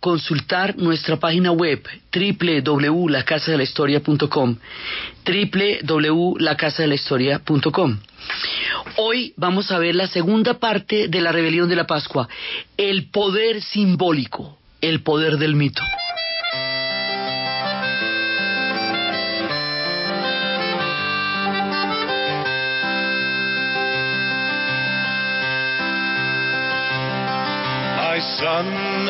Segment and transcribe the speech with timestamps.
[0.00, 1.80] consultar nuestra página web
[2.12, 4.56] www.lacasadelahistoria.com
[5.24, 7.98] www.lacasadelahistoria.com
[8.96, 12.28] Hoy vamos a ver la segunda parte de la rebelión de la Pascua,
[12.76, 15.82] el poder simbólico, el poder del mito.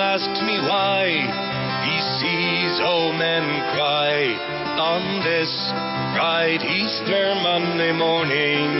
[0.08, 1.04] Asked me why
[1.84, 3.44] he sees old men
[3.76, 4.24] cry
[4.80, 5.52] on this
[6.16, 8.72] bright Easter Monday morning.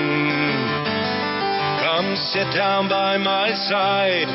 [1.85, 4.29] Come sit down by my side.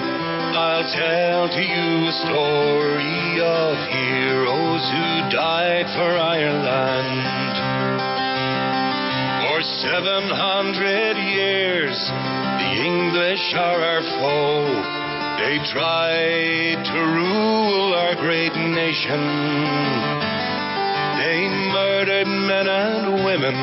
[0.53, 7.58] I'll tell to you a story of heroes who died for Ireland.
[9.49, 11.97] For seven hundred years,
[12.61, 15.02] the English are our foe.
[15.38, 19.22] They tried to rule our great nation.
[21.20, 23.58] They murdered men and women,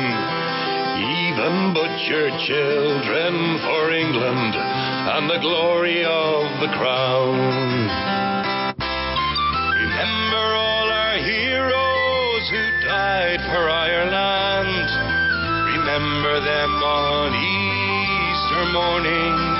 [0.99, 7.39] even butchered children for England and the glory of the crown.
[9.79, 14.87] Remember all our heroes who died for Ireland.
[15.77, 19.50] Remember them on Easter morning.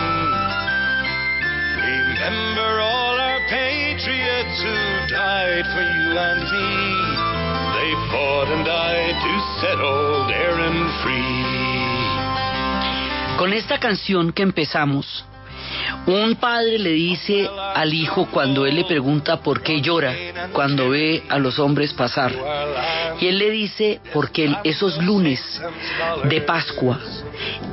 [2.22, 4.77] Remember all our patriots who
[5.09, 6.69] died for you and me.
[7.73, 11.42] They fought and died to set old Erin free.
[13.39, 15.26] Con esta canción que empezamos,
[16.08, 20.16] un padre le dice al hijo cuando él le pregunta por qué llora
[20.52, 22.34] cuando ve a los hombres pasar.
[23.20, 25.39] Y él le dice porque esos lunes
[26.26, 27.00] de Pascua,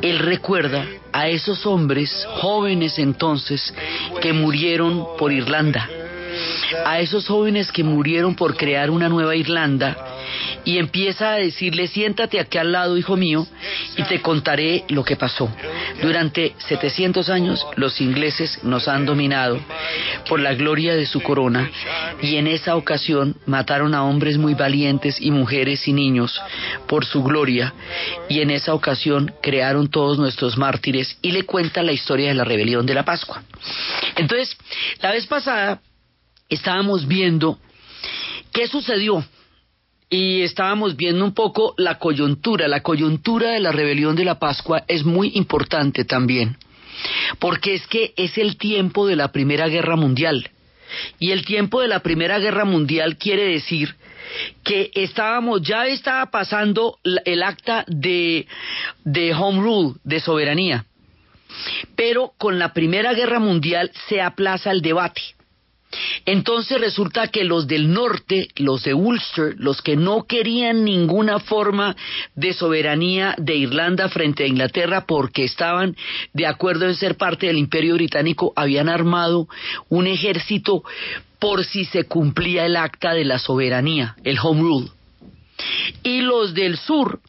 [0.02, 3.74] él recuerda a esos hombres jóvenes entonces
[4.20, 5.88] que murieron por Irlanda,
[6.84, 10.07] a esos jóvenes que murieron por crear una nueva Irlanda
[10.68, 13.46] y empieza a decirle, siéntate aquí al lado, hijo mío,
[13.96, 15.50] y te contaré lo que pasó.
[16.02, 19.58] Durante 700 años los ingleses nos han dominado
[20.28, 21.70] por la gloria de su corona
[22.20, 26.38] y en esa ocasión mataron a hombres muy valientes y mujeres y niños
[26.86, 27.72] por su gloria
[28.28, 32.44] y en esa ocasión crearon todos nuestros mártires y le cuenta la historia de la
[32.44, 33.42] rebelión de la Pascua.
[34.16, 34.54] Entonces,
[35.00, 35.80] la vez pasada
[36.50, 37.58] estábamos viendo
[38.52, 39.24] qué sucedió
[40.10, 42.68] y estábamos viendo un poco la coyuntura.
[42.68, 46.56] La coyuntura de la rebelión de la Pascua es muy importante también,
[47.38, 50.50] porque es que es el tiempo de la Primera Guerra Mundial.
[51.18, 53.94] Y el tiempo de la Primera Guerra Mundial quiere decir
[54.64, 58.46] que estábamos, ya estaba pasando el acta de,
[59.04, 60.84] de Home Rule, de soberanía.
[61.96, 65.22] Pero con la Primera Guerra Mundial se aplaza el debate.
[66.26, 71.96] Entonces resulta que los del norte, los de Ulster, los que no querían ninguna forma
[72.34, 75.96] de soberanía de Irlanda frente a Inglaterra porque estaban
[76.34, 79.48] de acuerdo en ser parte del imperio británico, habían armado
[79.88, 80.82] un ejército
[81.38, 84.88] por si se cumplía el acta de la soberanía, el Home Rule.
[86.02, 87.20] Y los del sur,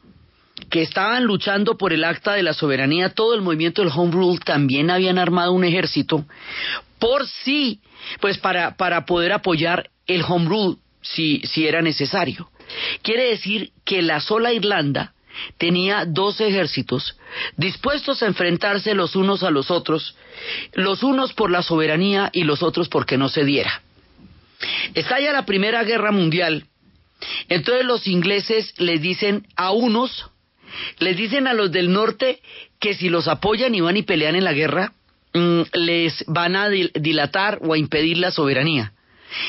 [0.68, 4.40] que estaban luchando por el acta de la soberanía, todo el movimiento del Home Rule
[4.44, 6.26] también habían armado un ejército
[7.00, 7.80] por sí,
[8.20, 12.50] pues para, para poder apoyar el Home Rule si, si era necesario.
[13.02, 15.14] Quiere decir que la sola Irlanda
[15.58, 17.16] tenía dos ejércitos
[17.56, 20.16] dispuestos a enfrentarse los unos a los otros,
[20.74, 23.82] los unos por la soberanía y los otros porque no se diera.
[24.94, 26.66] Estalla la Primera Guerra Mundial,
[27.48, 30.26] entonces los ingleses les dicen a unos,
[30.98, 32.40] les dicen a los del norte
[32.78, 34.92] que si los apoyan y van y pelean en la guerra,
[35.32, 38.92] mm, les van a dilatar o a impedir la soberanía.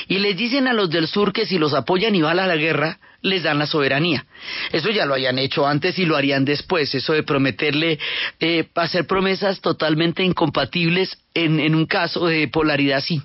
[0.08, 2.56] Y les dicen a los del sur que si los apoyan y van a la
[2.56, 4.26] guerra, les dan la soberanía.
[4.72, 6.94] Eso ya lo hayan hecho antes y lo harían después.
[6.94, 8.00] Eso de prometerle,
[8.40, 13.22] eh, hacer promesas totalmente incompatibles en, un caso de polaridad así.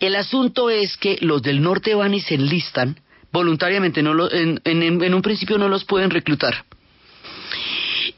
[0.00, 3.00] El asunto es que los del norte van y se enlistan
[3.32, 6.64] voluntariamente, no en, en, en un principio no los pueden reclutar.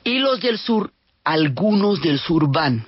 [0.05, 0.93] Y los del sur,
[1.25, 2.87] algunos del sur van.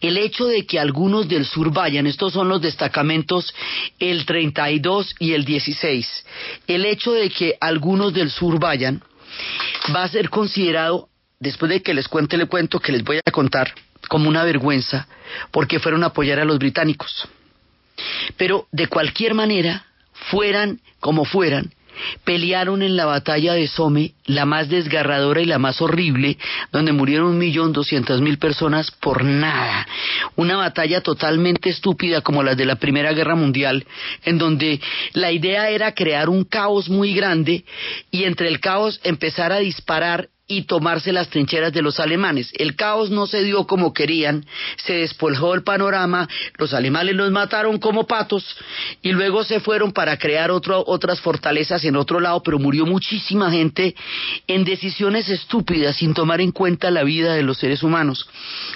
[0.00, 3.54] El hecho de que algunos del sur vayan, estos son los destacamentos
[3.98, 6.26] el 32 y el 16,
[6.66, 9.02] el hecho de que algunos del sur vayan
[9.94, 11.08] va a ser considerado,
[11.40, 13.72] después de que les cuente el cuento que les voy a contar,
[14.08, 15.06] como una vergüenza,
[15.50, 17.28] porque fueron a apoyar a los británicos.
[18.36, 19.84] Pero de cualquier manera,
[20.30, 21.72] fueran como fueran,
[22.24, 26.38] pelearon en la batalla de Somme, la más desgarradora y la más horrible,
[26.72, 29.86] donde murieron un millón doscientas mil personas por nada.
[30.36, 33.86] Una batalla totalmente estúpida como la de la Primera Guerra Mundial,
[34.24, 34.80] en donde
[35.12, 37.64] la idea era crear un caos muy grande
[38.10, 42.50] y entre el caos empezar a disparar y tomarse las trincheras de los alemanes.
[42.54, 44.46] El caos no se dio como querían,
[44.84, 48.56] se despojó el panorama, los alemanes los mataron como patos
[49.02, 53.94] y luego se fueron para crear otras fortalezas en otro lado, pero murió muchísima gente
[54.46, 58.26] en decisiones estúpidas sin tomar en cuenta la vida de los seres humanos.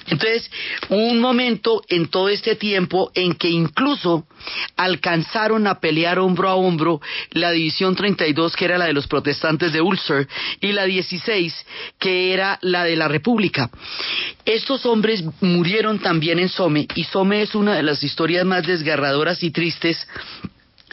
[0.09, 0.51] Entonces,
[0.91, 4.27] un momento en todo este tiempo en que incluso
[4.77, 9.73] alcanzaron a pelear hombro a hombro la división 32, que era la de los protestantes
[9.73, 10.29] de Ulster,
[10.61, 11.62] y la 16,
[11.99, 13.71] que era la de la República.
[14.45, 19.43] Estos hombres murieron también en Somme, y Somme es una de las historias más desgarradoras
[19.43, 20.07] y tristes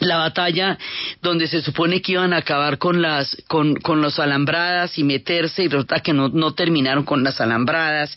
[0.00, 0.78] la batalla
[1.22, 5.64] donde se supone que iban a acabar con las con, con los alambradas y meterse
[5.64, 8.16] y resulta que no, no terminaron con las alambradas.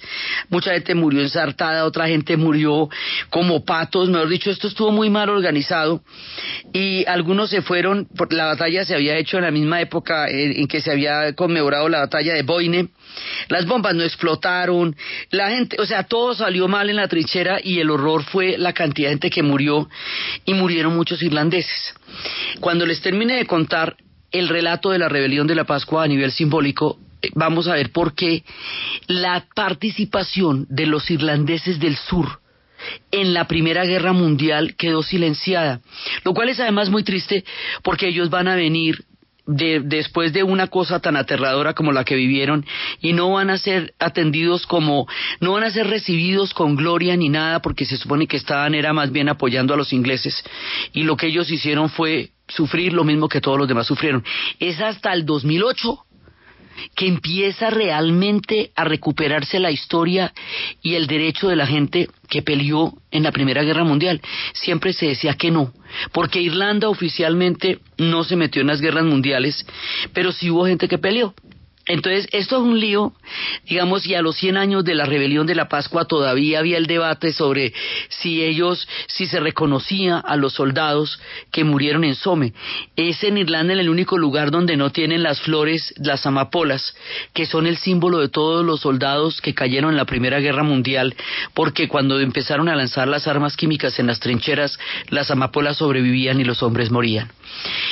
[0.50, 2.90] Mucha gente murió ensartada otra gente murió
[3.30, 6.02] como patos mejor dicho esto estuvo muy mal organizado.
[6.72, 10.68] Y algunos se fueron la batalla se había hecho en la misma época en, en
[10.68, 12.90] que se había conmemorado la batalla de Boine
[13.50, 14.96] las bombas no explotaron,
[15.32, 18.74] la gente, o sea, todo salió mal en la trinchera y el horror fue la
[18.74, 19.90] cantidad de gente que murió
[20.46, 21.94] y murieron muchos irlandeses.
[22.60, 23.98] Cuando les termine de contar
[24.32, 27.92] el relato de la rebelión de la Pascua a nivel simbólico, eh, vamos a ver
[27.92, 28.44] por qué
[29.08, 32.40] la participación de los irlandeses del sur
[33.12, 35.80] en la Primera Guerra Mundial quedó silenciada,
[36.24, 37.46] lo cual es además muy triste
[37.82, 39.06] porque ellos van a venir
[39.46, 42.66] de, después de una cosa tan aterradora como la que vivieron
[43.02, 45.08] y no van a ser atendidos como,
[45.40, 48.94] no van a ser recibidos con gloria ni nada porque se supone que estaban era
[48.94, 50.44] más bien apoyando a los ingleses
[50.94, 54.24] y lo que ellos hicieron fue sufrir lo mismo que todos los demás sufrieron.
[54.60, 56.06] Es hasta el 2008
[56.96, 60.34] que empieza realmente a recuperarse la historia
[60.82, 64.22] y el derecho de la gente que peleó en la Primera Guerra Mundial.
[64.54, 65.72] Siempre se decía que no,
[66.12, 69.66] porque Irlanda oficialmente no se metió en las guerras mundiales,
[70.14, 71.34] pero sí hubo gente que peleó.
[71.86, 73.12] Entonces, esto es un lío,
[73.68, 76.88] digamos, y a los 100 años de la rebelión de la Pascua todavía había el
[76.88, 77.74] debate sobre
[78.08, 81.20] si ellos, si se reconocía a los soldados
[81.52, 82.54] que murieron en Somme.
[82.96, 86.96] Es en Irlanda el único lugar donde no tienen las flores, las amapolas,
[87.34, 91.16] que son el símbolo de todos los soldados que cayeron en la Primera Guerra Mundial,
[91.54, 96.46] porque cuando empezaron a lanzar las armas químicas en las trincheras, las amapolas sobrevivían y
[96.46, 97.30] los hombres morían.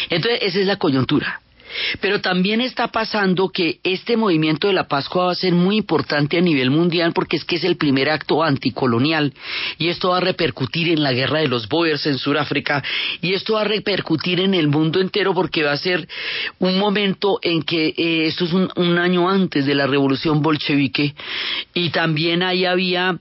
[0.10, 1.42] Entonces, esa es la coyuntura.
[2.00, 6.38] Pero también está pasando que este movimiento de la Pascua va a ser muy importante
[6.38, 9.34] a nivel mundial porque es que es el primer acto anticolonial.
[9.78, 12.84] Y esto va a repercutir en la guerra de los Boers en Sudáfrica.
[13.22, 16.08] Y esto va a repercutir en el mundo entero porque va a ser
[16.60, 21.16] un momento en que eh, esto es un, un, año antes de la revolución bolchevique.
[21.74, 23.18] Y también ahí había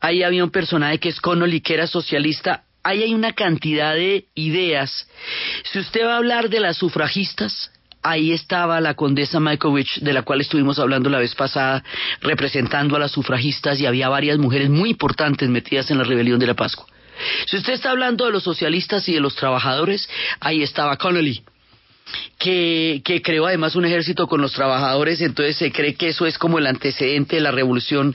[0.00, 2.64] ahí había un personaje que es Connolly que era socialista.
[2.82, 5.08] Ahí hay una cantidad de ideas.
[5.64, 7.70] Si usted va a hablar de las sufragistas,
[8.02, 11.84] ahí estaba la condesa Michaelwich, de la cual estuvimos hablando la vez pasada,
[12.20, 16.46] representando a las sufragistas y había varias mujeres muy importantes metidas en la rebelión de
[16.46, 16.86] la Pascua.
[17.46, 20.08] Si usted está hablando de los socialistas y de los trabajadores,
[20.40, 21.42] ahí estaba Connolly,
[22.38, 26.38] que, que, creó además un ejército con los trabajadores, entonces se cree que eso es
[26.38, 28.14] como el antecedente de la revolución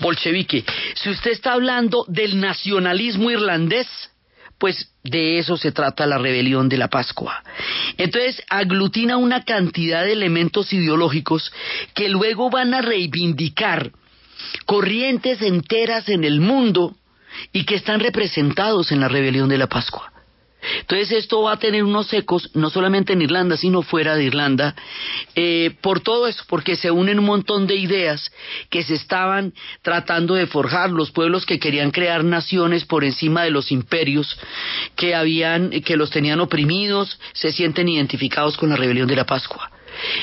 [0.00, 0.64] bolchevique.
[0.94, 3.88] Si usted está hablando del nacionalismo irlandés,
[4.62, 7.42] pues de eso se trata la rebelión de la Pascua.
[7.96, 11.52] Entonces aglutina una cantidad de elementos ideológicos
[11.94, 13.90] que luego van a reivindicar
[14.64, 16.94] corrientes enteras en el mundo
[17.52, 20.11] y que están representados en la rebelión de la Pascua.
[20.80, 24.74] Entonces esto va a tener unos ecos, no solamente en Irlanda, sino fuera de Irlanda,
[25.34, 28.30] eh, por todo eso, porque se unen un montón de ideas
[28.70, 29.52] que se estaban
[29.82, 34.38] tratando de forjar, los pueblos que querían crear naciones por encima de los imperios
[34.96, 39.70] que habían, que los tenían oprimidos, se sienten identificados con la rebelión de la Pascua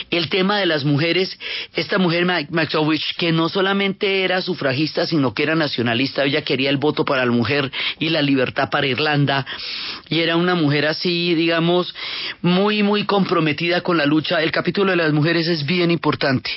[0.10, 1.38] el tema de las mujeres,
[1.76, 6.78] esta mujer Maxowicz, que no solamente era sufragista, sino que era nacionalista, ella quería el
[6.78, 9.46] voto para la mujer y la libertad para Irlanda,
[10.10, 11.94] y era una mujer así, digamos,
[12.42, 14.42] muy, muy comprometida con la lucha.
[14.42, 16.50] El capítulo de las mujeres es bien importante.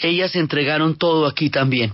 [0.00, 1.92] Ellas entregaron todo aquí también.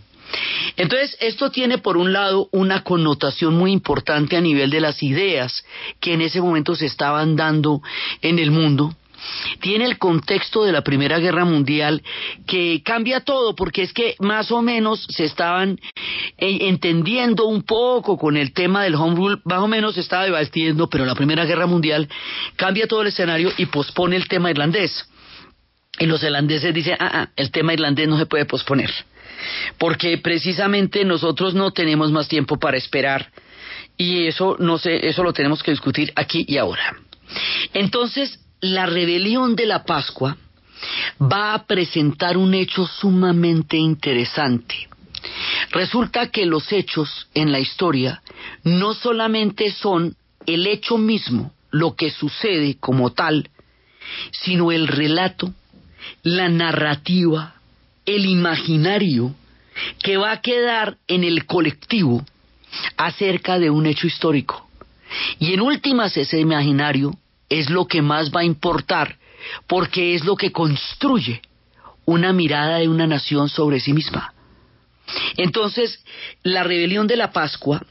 [0.76, 5.64] Entonces, esto tiene por un lado una connotación muy importante a nivel de las ideas
[6.00, 7.80] que en ese momento se estaban dando
[8.22, 8.94] en el mundo.
[9.60, 12.02] Tiene el contexto de la Primera Guerra Mundial
[12.46, 15.78] que cambia todo porque es que más o menos se estaban
[16.38, 20.24] eh, entendiendo un poco con el tema del home rule, más o menos se estaba
[20.24, 22.08] debatiendo, pero la Primera Guerra Mundial
[22.56, 25.08] cambia todo el escenario y pospone el tema irlandés.
[25.98, 28.90] Y los irlandeses dicen, ah, ah, el tema irlandés no se puede posponer
[29.78, 33.30] porque precisamente nosotros no tenemos más tiempo para esperar
[33.96, 36.96] y eso no sé, eso lo tenemos que discutir aquí y ahora.
[37.74, 40.36] Entonces, la rebelión de la Pascua
[41.20, 44.88] va a presentar un hecho sumamente interesante.
[45.70, 48.22] Resulta que los hechos en la historia
[48.64, 53.50] no solamente son el hecho mismo, lo que sucede como tal,
[54.30, 55.52] sino el relato,
[56.22, 57.54] la narrativa,
[58.06, 59.34] el imaginario
[60.02, 62.24] que va a quedar en el colectivo
[62.96, 64.68] acerca de un hecho histórico.
[65.38, 67.14] Y en últimas ese imaginario
[67.48, 69.18] es lo que más va a importar
[69.66, 71.42] porque es lo que construye
[72.04, 74.34] una mirada de una nación sobre sí misma.
[75.36, 76.04] Entonces,
[76.42, 77.82] la rebelión de la Pascua,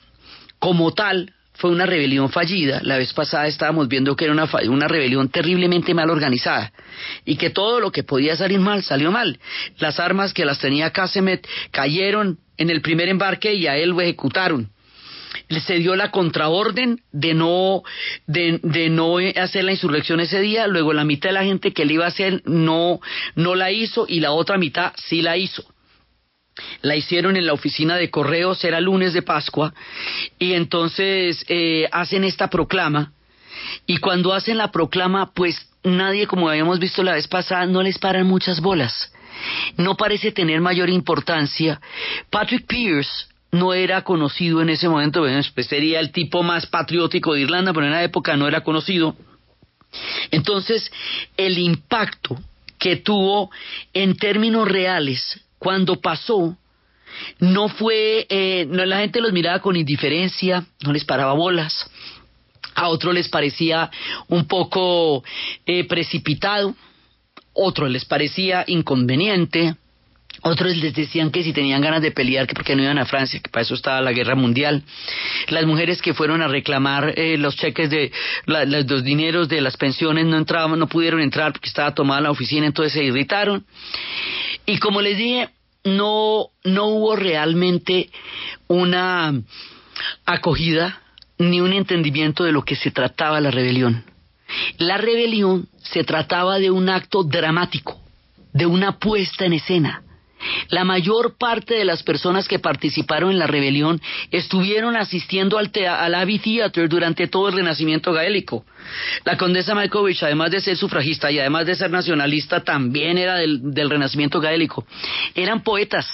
[0.59, 2.79] como tal, fue una rebelión fallida.
[2.83, 6.71] La vez pasada estábamos viendo que era una, una rebelión terriblemente mal organizada
[7.25, 9.39] y que todo lo que podía salir mal salió mal.
[9.79, 14.01] Las armas que las tenía Casemet cayeron en el primer embarque y a él lo
[14.01, 14.69] ejecutaron.
[15.49, 17.83] Se dio la contraorden de no,
[18.25, 21.93] de, no hacer la insurrección ese día, luego la mitad de la gente que le
[21.93, 22.99] iba a hacer no,
[23.35, 25.63] no la hizo y la otra mitad sí la hizo
[26.81, 29.75] la hicieron en la oficina de correos, era lunes de Pascua,
[30.39, 33.13] y entonces eh, hacen esta proclama,
[33.85, 37.97] y cuando hacen la proclama, pues nadie, como habíamos visto la vez pasada, no les
[37.97, 39.11] paran muchas bolas.
[39.77, 41.79] No parece tener mayor importancia.
[42.29, 45.23] Patrick Pierce no era conocido en ese momento,
[45.53, 49.15] pues sería el tipo más patriótico de Irlanda, pero en la época no era conocido.
[50.31, 50.91] Entonces,
[51.37, 52.37] el impacto
[52.77, 53.49] que tuvo
[53.93, 56.57] en términos reales cuando pasó,
[57.39, 61.89] no fue, eh, no, la gente los miraba con indiferencia, no les paraba bolas,
[62.75, 63.89] a otros les parecía
[64.27, 65.23] un poco
[65.65, 66.75] eh, precipitado,
[67.53, 69.75] otros les parecía inconveniente,
[70.41, 73.39] otros les decían que si tenían ganas de pelear, que porque no iban a Francia,
[73.39, 74.83] que para eso estaba la guerra mundial.
[75.49, 78.11] Las mujeres que fueron a reclamar eh, los cheques de
[78.45, 82.65] los dineros de las pensiones no entraban, no pudieron entrar porque estaba tomada la oficina,
[82.65, 83.65] entonces se irritaron.
[84.65, 85.49] Y como les dije,
[85.83, 88.09] no, no hubo realmente
[88.67, 89.33] una
[90.25, 91.01] acogida
[91.37, 94.03] ni un entendimiento de lo que se trataba la rebelión.
[94.77, 97.99] La rebelión se trataba de un acto dramático,
[98.53, 100.03] de una puesta en escena,
[100.69, 104.01] la mayor parte de las personas que participaron en la rebelión
[104.31, 108.65] estuvieron asistiendo al, al Abbey Theatre durante todo el Renacimiento gaélico.
[109.25, 113.73] La condesa Malkovich, además de ser sufragista y además de ser nacionalista, también era del,
[113.73, 114.85] del Renacimiento gaélico.
[115.35, 116.07] Eran poetas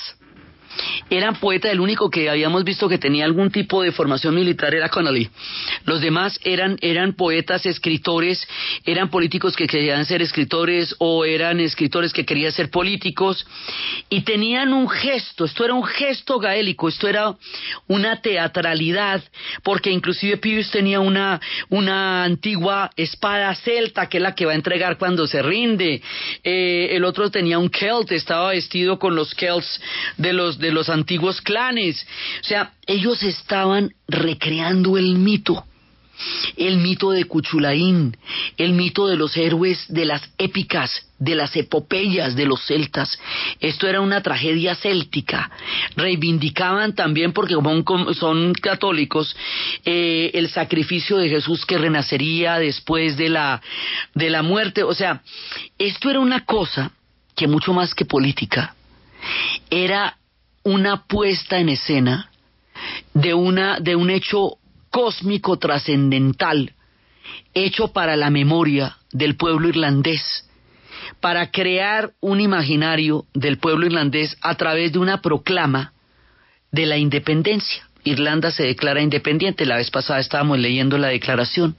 [1.09, 4.89] eran poetas, el único que habíamos visto que tenía algún tipo de formación militar era
[4.89, 5.29] Connolly.
[5.85, 8.47] Los demás eran, eran poetas, escritores,
[8.85, 13.45] eran políticos que querían ser escritores o eran escritores que querían ser políticos
[14.09, 17.35] y tenían un gesto, esto era un gesto gaélico, esto era
[17.87, 19.23] una teatralidad,
[19.63, 21.39] porque inclusive Pius tenía una,
[21.69, 26.01] una antigua espada celta que es la que va a entregar cuando se rinde,
[26.43, 29.81] eh, el otro tenía un celt, estaba vestido con los celts
[30.17, 32.05] de los de los antiguos clanes.
[32.41, 35.63] O sea, ellos estaban recreando el mito.
[36.57, 38.15] El mito de Cuchulaín,
[38.57, 43.19] el mito de los héroes de las épicas, de las epopeyas de los celtas.
[43.59, 45.49] Esto era una tragedia céltica.
[45.95, 47.55] Reivindicaban también, porque
[48.13, 49.35] son católicos,
[49.85, 53.61] eh, el sacrificio de Jesús que renacería después de la,
[54.13, 54.83] de la muerte.
[54.83, 55.23] O sea,
[55.79, 56.91] esto era una cosa
[57.35, 58.75] que mucho más que política,
[59.69, 60.17] era
[60.63, 62.29] una puesta en escena
[63.13, 64.57] de, una, de un hecho
[64.89, 66.73] cósmico trascendental,
[67.53, 70.49] hecho para la memoria del pueblo irlandés,
[71.19, 75.93] para crear un imaginario del pueblo irlandés a través de una proclama
[76.71, 77.87] de la independencia.
[78.03, 81.77] Irlanda se declara independiente, la vez pasada estábamos leyendo la declaración.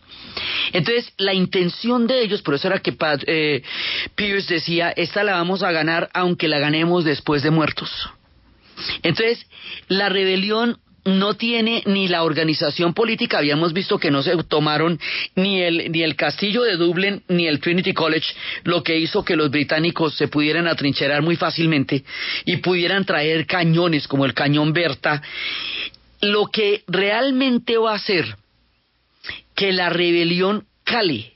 [0.73, 3.63] Entonces, la intención de ellos, por eso era que eh,
[4.15, 7.91] Pierce decía, esta la vamos a ganar aunque la ganemos después de muertos.
[9.03, 9.47] Entonces,
[9.89, 14.99] la rebelión no tiene ni la organización política, habíamos visto que no se tomaron
[15.35, 19.37] ni el, ni el castillo de Dublín ni el Trinity College, lo que hizo que
[19.37, 22.05] los británicos se pudieran atrincherar muy fácilmente
[22.47, 25.23] y pudieran traer cañones como el cañón Berta,
[26.23, 28.37] lo que realmente va a hacer
[29.55, 31.35] que la rebelión cale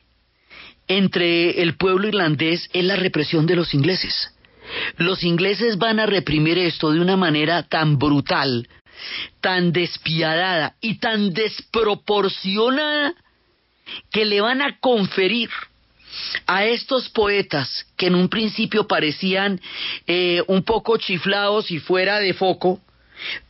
[0.88, 4.33] entre el pueblo irlandés es la represión de los ingleses.
[4.97, 8.69] Los ingleses van a reprimir esto de una manera tan brutal,
[9.41, 13.15] tan despiadada y tan desproporcionada
[14.11, 15.51] que le van a conferir
[16.47, 19.61] a estos poetas que en un principio parecían
[20.07, 22.81] eh, un poco chiflados y fuera de foco,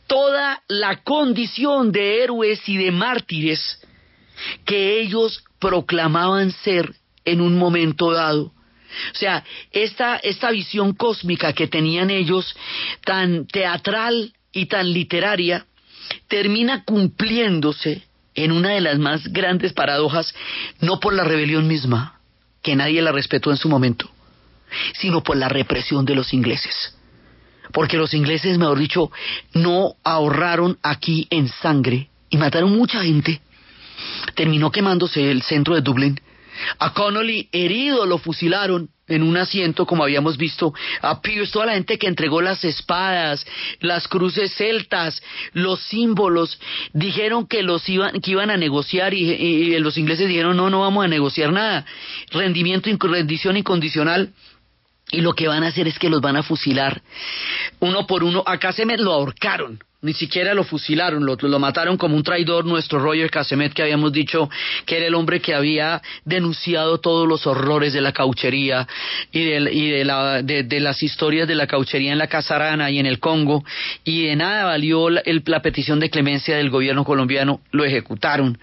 [0.07, 3.79] toda la condición de héroes y de mártires
[4.65, 6.95] que ellos proclamaban ser
[7.25, 8.51] en un momento dado.
[9.13, 12.55] O sea, esta, esta visión cósmica que tenían ellos,
[13.03, 15.65] tan teatral y tan literaria,
[16.27, 18.03] termina cumpliéndose
[18.35, 20.33] en una de las más grandes paradojas,
[20.79, 22.19] no por la rebelión misma,
[22.61, 24.09] que nadie la respetó en su momento,
[24.93, 26.95] sino por la represión de los ingleses.
[27.71, 29.11] Porque los ingleses, mejor dicho,
[29.53, 33.41] no ahorraron aquí en sangre y mataron mucha gente.
[34.33, 36.19] Terminó quemándose el centro de Dublín
[36.77, 41.73] a Connolly herido lo fusilaron en un asiento, como habíamos visto, a Pierce, toda la
[41.73, 43.45] gente que entregó las espadas,
[43.79, 45.21] las cruces celtas,
[45.53, 46.59] los símbolos,
[46.93, 51.05] dijeron que los iban, que iban a negociar y, los ingleses dijeron no, no vamos
[51.05, 51.85] a negociar nada,
[52.31, 54.33] rendimiento, rendición incondicional.
[55.11, 57.01] Y lo que van a hacer es que los van a fusilar.
[57.79, 58.43] Uno por uno.
[58.45, 62.99] Acá se me lo ahorcaron ni siquiera lo fusilaron, lo, mataron como un traidor nuestro
[62.99, 64.49] Roger Casemet, que habíamos dicho
[64.85, 68.87] que era el hombre que había denunciado todos los horrores de la cauchería
[69.33, 72.99] y, de, y de, la, de, las historias de la cauchería en la Casarana y
[72.99, 73.65] en el Congo,
[74.05, 78.57] y de nada valió la, la petición de clemencia del gobierno colombiano, lo ejecutaron.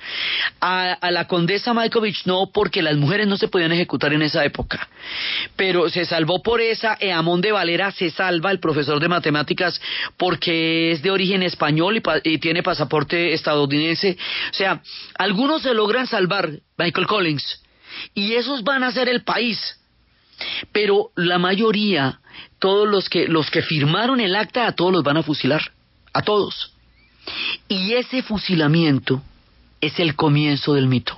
[0.63, 4.43] A, a la condesa Malkovich no, porque las mujeres no se podían ejecutar en esa
[4.43, 4.89] época,
[5.55, 9.79] pero se salvó por esa, Eamón de Valera se salva, el profesor de matemáticas,
[10.17, 14.17] porque es de origen en español y, tiene pasaporte estadounidense.
[14.51, 14.83] O sea,
[15.19, 17.63] algunos se logran salvar, Michael Collins,
[18.15, 19.59] y esos van a ser el país.
[20.73, 22.21] Pero la mayoría,
[22.59, 25.73] todos los que, los que firmaron el acta, a todos los van a fusilar,
[26.13, 26.73] a todos.
[27.69, 29.23] Y ese fusilamiento
[29.81, 31.17] es el comienzo del mito.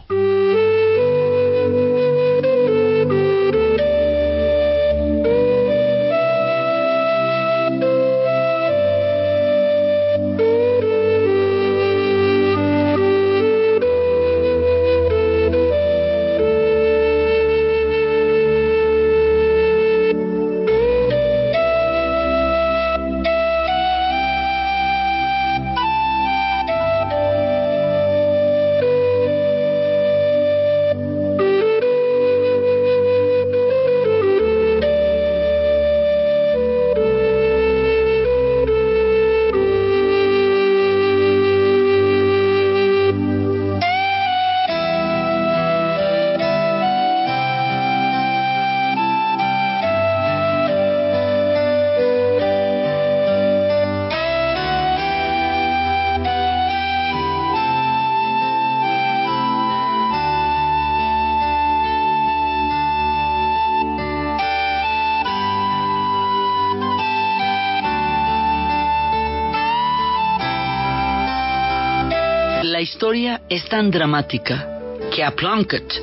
[73.08, 74.68] Historia es tan dramática
[75.10, 75.94] que a Plunkett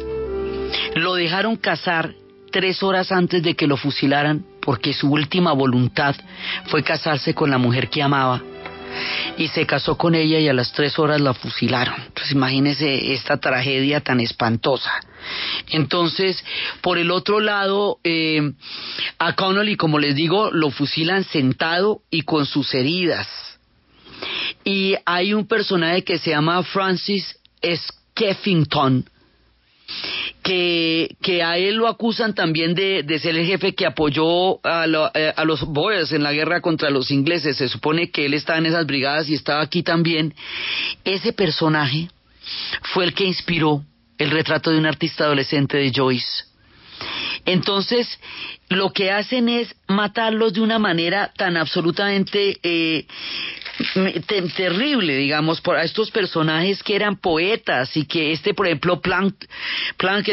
[0.95, 2.15] lo dejaron casar
[2.51, 6.15] tres horas antes de que lo fusilaran porque su última voluntad
[6.65, 8.41] fue casarse con la mujer que amaba
[9.37, 11.93] y se casó con ella y a las tres horas la fusilaron.
[12.07, 14.91] Entonces imagínese esta tragedia tan espantosa.
[15.69, 16.43] Entonces,
[16.81, 18.51] por el otro lado, eh,
[19.19, 23.44] a Connolly, como les digo, lo fusilan sentado y con sus heridas
[24.65, 29.07] y hay un personaje que se llama Francis Skeffington,
[30.41, 34.85] que, que a él lo acusan también de, de ser el jefe que apoyó a,
[35.13, 37.57] eh, a, los Boers en la guerra contra los ingleses.
[37.57, 40.33] Se supone que él estaba en esas brigadas y estaba aquí también.
[41.03, 42.09] Ese personaje
[42.93, 43.83] fue el que inspiró
[44.17, 46.45] el retrato de un artista adolescente de Joyce.
[47.45, 48.07] Entonces,
[48.69, 53.05] lo que hacen es matarlos de una manera tan absolutamente eh,
[54.55, 59.35] terrible, digamos, por estos personajes que eran poetas y que este, por ejemplo, Plank,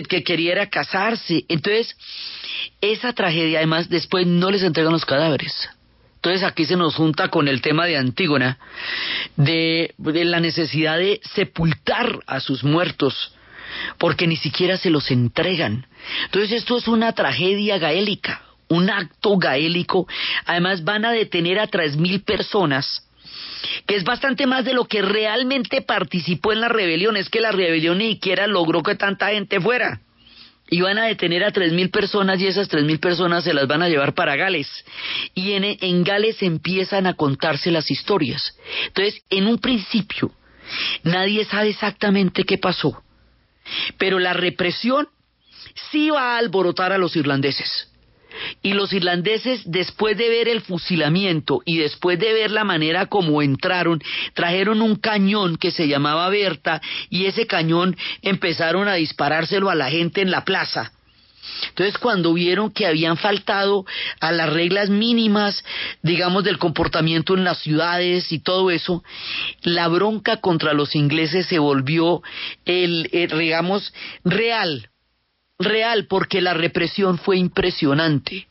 [0.08, 1.44] que quería casarse.
[1.48, 1.96] Entonces,
[2.80, 5.68] esa tragedia, además, después no les entregan los cadáveres.
[6.16, 8.58] Entonces aquí se nos junta con el tema de Antígona.
[9.36, 13.34] de, de la necesidad de sepultar a sus muertos,
[13.98, 15.86] porque ni siquiera se los entregan.
[16.26, 20.06] Entonces esto es una tragedia gaélica, un acto gaélico.
[20.46, 23.08] Además van a detener a tres mil personas
[23.86, 27.16] que es bastante más de lo que realmente participó en la rebelión.
[27.16, 30.00] Es que la rebelión ni siquiera logró que tanta gente fuera.
[30.70, 33.66] Y van a detener a tres mil personas y esas tres mil personas se las
[33.66, 34.68] van a llevar para Gales.
[35.34, 38.56] Y en, en Gales empiezan a contarse las historias.
[38.86, 40.32] Entonces, en un principio,
[41.02, 43.02] nadie sabe exactamente qué pasó.
[43.98, 45.08] Pero la represión
[45.90, 47.91] sí va a alborotar a los irlandeses.
[48.62, 53.42] Y los irlandeses, después de ver el fusilamiento y después de ver la manera como
[53.42, 54.02] entraron,
[54.34, 59.90] trajeron un cañón que se llamaba Berta y ese cañón empezaron a disparárselo a la
[59.90, 60.92] gente en la plaza.
[61.68, 63.84] Entonces, cuando vieron que habían faltado
[64.20, 65.64] a las reglas mínimas,
[66.02, 69.02] digamos, del comportamiento en las ciudades y todo eso,
[69.62, 72.22] la bronca contra los ingleses se volvió,
[72.64, 73.92] el, digamos,
[74.24, 74.88] real
[75.64, 78.46] real porque la represión fue impresionante.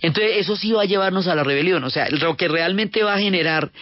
[0.00, 3.14] Entonces eso sí va a llevarnos a la rebelión, o sea, lo que realmente va
[3.14, 3.72] a generar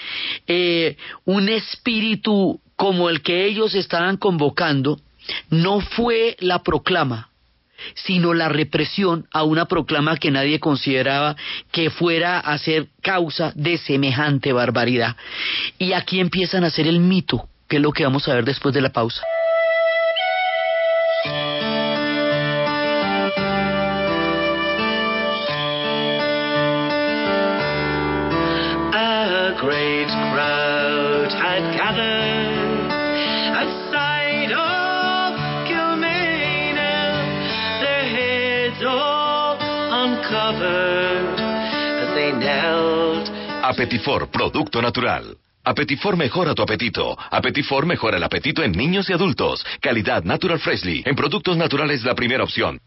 [0.47, 4.99] eh, un espíritu como el que ellos estaban convocando
[5.51, 7.29] no fue la proclama,
[7.95, 11.37] sino la represión a una proclama que nadie consideraba
[11.71, 15.17] que fuera a ser causa de semejante barbaridad.
[15.79, 18.75] Y aquí empiezan a ser el mito, que es lo que vamos a ver después
[18.75, 19.23] de la pausa.
[43.73, 45.35] Apetifor, producto natural.
[45.65, 47.17] Apetifor mejora tu apetito.
[47.31, 49.65] Apetifor mejora el apetito en niños y adultos.
[49.81, 51.03] Calidad Natural Freshly.
[51.07, 52.79] En productos naturales la primera opción.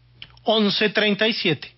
[0.46, 1.74] 1137.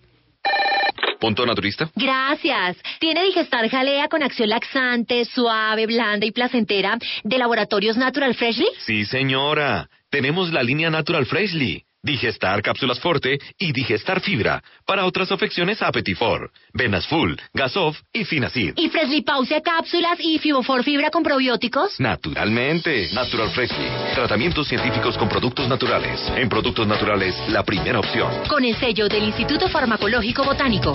[1.19, 1.91] ¿Punto naturista?
[1.97, 2.77] Gracias.
[3.01, 8.69] ¿Tiene Digestar Jalea con acción laxante, suave, blanda y placentera de Laboratorios Natural Freshly?
[8.85, 9.89] Sí, señora.
[10.11, 11.83] Tenemos la línea Natural Freshly.
[12.03, 14.63] Digestar Cápsulas Forte y Digestar Fibra.
[14.87, 18.75] Para otras afecciones, Apetifor, Venas Full, Gasof y Finacid.
[18.77, 21.99] ¿Y Freshly Pause Cápsulas y Fibofor Fibra con probióticos?
[21.99, 23.09] Naturalmente.
[23.13, 23.89] Natural Freshly.
[24.15, 26.21] Tratamientos científicos con productos naturales.
[26.37, 28.31] En productos naturales, la primera opción.
[28.49, 30.95] Con el sello del Instituto Farmacológico Botánico.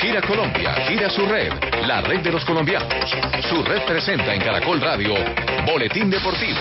[0.00, 1.50] Gira Colombia, gira su red,
[1.86, 2.92] la red de los colombianos.
[3.48, 5.14] Su red presenta en Caracol Radio,
[5.64, 6.58] Boletín Deportivo.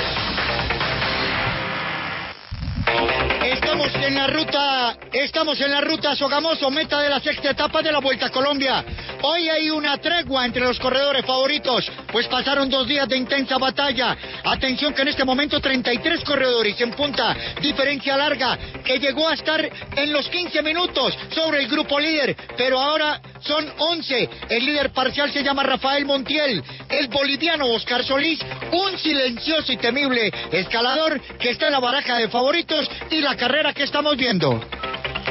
[3.73, 7.91] Estamos en la ruta, estamos en la ruta Sogamoso, meta de la sexta etapa de
[7.91, 8.85] la Vuelta a Colombia.
[9.23, 14.15] Hoy hay una tregua entre los corredores favoritos, pues pasaron dos días de intensa batalla.
[14.43, 19.67] Atención que en este momento 33 corredores en punta, diferencia larga, que llegó a estar
[19.95, 24.29] en los 15 minutos sobre el grupo líder, pero ahora son 11.
[24.49, 28.39] El líder parcial se llama Rafael Montiel, el boliviano Oscar Solís,
[28.71, 33.62] un silencioso y temible escalador que está en la baraja de favoritos y la carrera
[33.71, 34.59] que estamos viendo.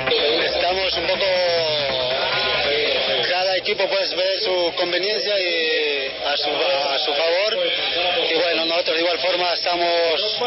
[0.08, 1.24] Estamos un poco
[3.62, 7.58] equipo puede ver su conveniencia y a su, a su favor.
[8.30, 10.42] Y bueno, nosotros de igual forma estamos,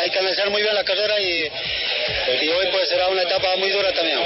[0.00, 1.50] hay que analizar muy bien la carrera y,
[2.42, 4.18] y hoy pues será una etapa muy dura también.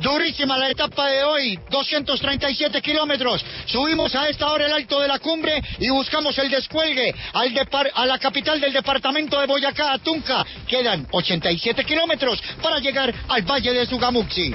[0.00, 3.44] Durísima la etapa de hoy, 237 kilómetros.
[3.66, 7.54] Subimos a esta hora el alto de la cumbre y buscamos el descuelgue al
[7.94, 10.44] a la capital del departamento de Boyacá, a Tunca.
[10.68, 14.54] Quedan 87 kilómetros para llegar al valle de Sugamuxi.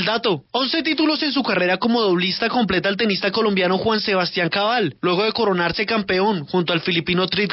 [0.00, 4.48] El dato, 11 títulos en su carrera como doblista completa el tenista colombiano Juan Sebastián
[4.48, 7.52] Cabal, luego de coronarse campeón junto al filipino Trit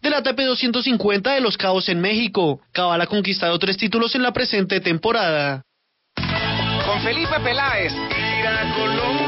[0.00, 2.62] de la ATP 250 de Los Cabos en México.
[2.72, 5.64] Cabal ha conquistado tres títulos en la presente temporada.
[6.16, 7.92] Con Felipe Peláez.
[8.74, 9.21] Colombia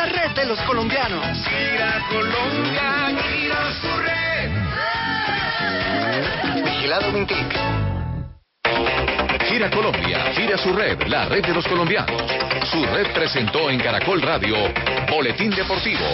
[0.00, 1.36] la red de los colombianos.
[1.46, 4.50] Gira Colombia, gira su red.
[6.64, 7.58] Vigilado Mintic.
[9.48, 12.22] Gira Colombia, gira su red, la red de los colombianos.
[12.70, 14.56] Su red presentó en Caracol Radio,
[15.10, 16.06] Boletín Deportivo.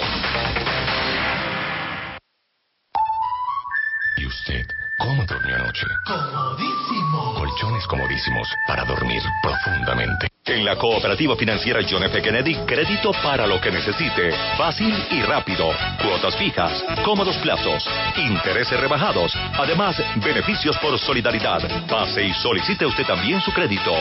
[4.17, 4.67] ¿Y usted
[4.99, 5.87] cómo durmió anoche?
[6.07, 7.35] Comodísimo.
[7.35, 10.36] Colchones comodísimos para dormir profundamente.
[10.55, 12.23] La cooperativa financiera John F.
[12.23, 14.31] Kennedy, crédito para lo que necesite.
[14.57, 15.71] Fácil y rápido.
[16.01, 17.85] Cuotas fijas, cómodos plazos,
[18.17, 19.33] intereses rebajados.
[19.59, 21.87] Además, beneficios por solidaridad.
[21.89, 23.93] Pase y solicite usted también su crédito.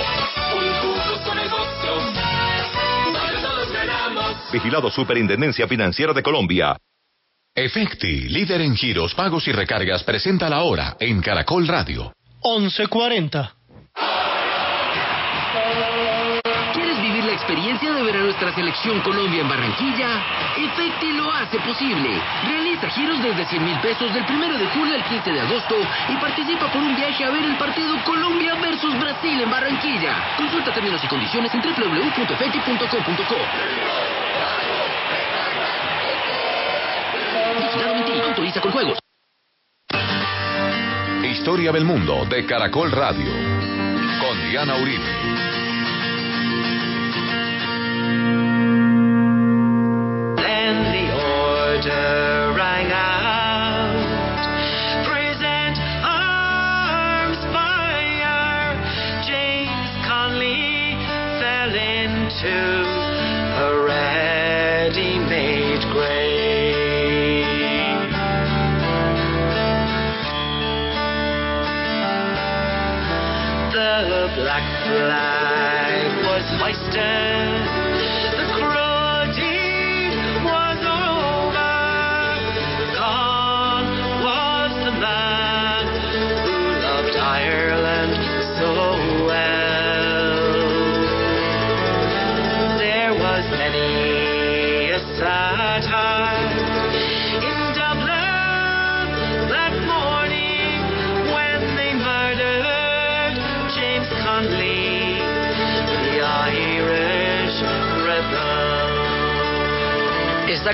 [4.51, 6.77] Vigilado Superintendencia Financiera de Colombia.
[7.55, 12.13] Efecti, líder en giros, pagos y recargas, presenta la hora en Caracol Radio.
[12.41, 13.64] 11.40.
[17.75, 20.23] experiencia de ver a nuestra selección Colombia en Barranquilla?
[20.57, 22.21] Efecti lo hace posible.
[22.47, 25.75] Realiza giros desde 100 mil pesos del 1 de julio al 15 de agosto
[26.09, 30.15] y participa por un viaje a ver el partido Colombia versus Brasil en Barranquilla.
[30.37, 33.35] Consulta términos y condiciones en www.efecti.com.co.
[38.25, 38.99] Autoriza con juegos.
[41.23, 43.31] Historia del mundo de Caracol Radio.
[44.19, 45.64] Con Diana Uribe.
[62.45, 62.85] Into
[63.57, 66.15] a ready-made grave.
[73.71, 77.54] The black flag was hoisted.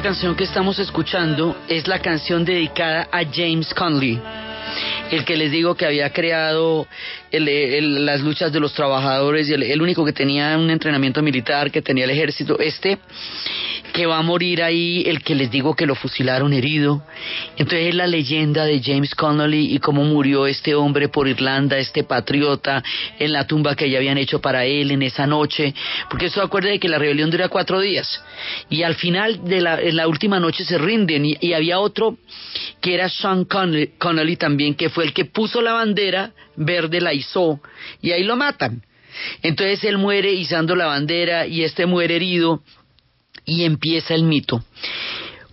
[0.01, 4.19] Esta canción que estamos escuchando es la canción dedicada a James Conley,
[5.11, 6.87] el que les digo que había creado
[7.29, 11.21] el- el- las luchas de los trabajadores y el, el único que tenía un entrenamiento
[11.21, 12.97] militar, que tenía el ejército, este
[13.91, 17.03] que va a morir ahí, el que les digo que lo fusilaron herido.
[17.57, 22.03] Entonces es la leyenda de James Connolly y cómo murió este hombre por Irlanda, este
[22.03, 22.83] patriota,
[23.19, 25.73] en la tumba que ya habían hecho para él en esa noche.
[26.09, 28.23] Porque acuerda de que la rebelión dura cuatro días.
[28.69, 31.25] Y al final de la, en la última noche se rinden.
[31.25, 32.17] Y, y había otro
[32.81, 37.13] que era Sean Connolly, Connolly también, que fue el que puso la bandera verde, la
[37.13, 37.59] izó,
[38.01, 38.83] y ahí lo matan.
[39.41, 42.63] Entonces él muere izando la bandera y este muere herido
[43.45, 44.63] y empieza el mito.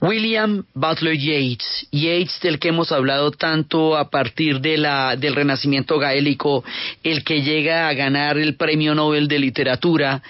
[0.00, 5.98] William Butler Yeats, Yeats del que hemos hablado tanto a partir de la, del Renacimiento
[5.98, 6.62] gaélico,
[7.02, 10.22] el que llega a ganar el Premio Nobel de Literatura,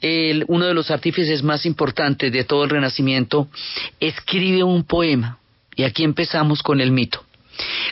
[0.00, 3.46] el- uno de los artífices más importantes de todo el Renacimiento,
[4.00, 5.38] escribe un poema.
[5.76, 7.24] Y aquí empezamos con el mito.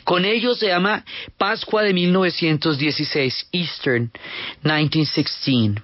[0.05, 1.05] Con ello se llama
[1.39, 4.11] Pascua de 1916, Eastern
[4.65, 5.81] 1916.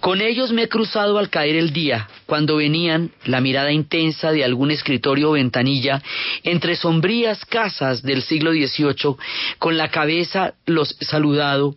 [0.00, 4.44] Con ellos me he cruzado al caer el día, cuando venían, la mirada intensa de
[4.44, 6.02] algún escritorio o ventanilla,
[6.42, 9.16] entre sombrías casas del siglo XVIII,
[9.58, 11.76] con la cabeza los he saludado,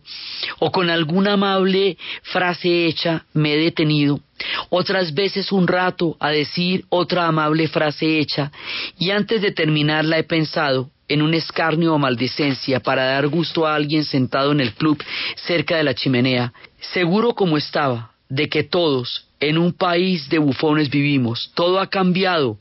[0.58, 4.20] o con alguna amable frase hecha me he detenido,
[4.68, 8.52] otras veces un rato a decir otra amable frase hecha,
[8.98, 13.74] y antes de terminarla he pensado, en un escarnio o maldicencia para dar gusto a
[13.74, 15.02] alguien sentado en el club
[15.36, 16.52] cerca de la chimenea,
[16.92, 22.58] seguro como estaba de que todos en un país de bufones vivimos, todo ha cambiado,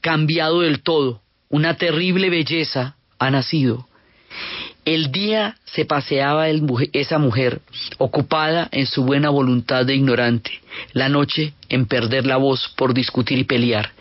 [0.00, 3.86] cambiado del todo, una terrible belleza ha nacido.
[4.84, 6.48] El día se paseaba
[6.92, 7.60] esa mujer,
[7.98, 10.50] ocupada en su buena voluntad de ignorante,
[10.92, 13.92] la noche en perder la voz por discutir y pelear.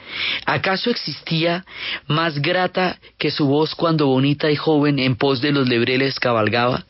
[0.45, 1.65] ¿Acaso existía
[2.07, 6.85] más grata que su voz cuando bonita y joven en pos de los lebreles cabalgaba?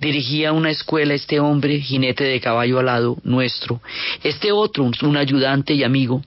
[0.00, 3.80] Dirigía una escuela este hombre, jinete de caballo alado, nuestro,
[4.22, 6.22] este otro, un ayudante y amigo.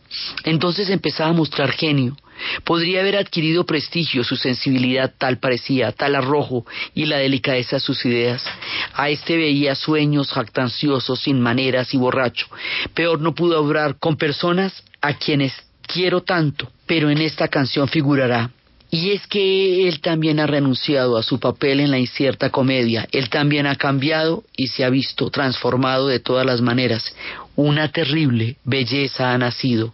[0.45, 2.17] Entonces empezaba a mostrar genio,
[2.63, 8.05] Podría haber adquirido prestigio, su sensibilidad tal parecía, tal arrojo y la delicadeza de sus
[8.05, 8.43] ideas.
[8.93, 12.47] A este veía sueños jactanciosos, sin maneras y borracho.
[12.93, 18.51] Peor no pudo obrar con personas a quienes quiero tanto, pero en esta canción figurará.
[18.93, 23.27] Y es que él también ha renunciado a su papel en la incierta comedia, él
[23.27, 27.15] también ha cambiado y se ha visto transformado de todas las maneras.
[27.55, 29.93] Una terrible belleza ha nacido.